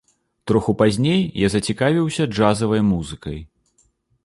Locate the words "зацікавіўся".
1.57-2.27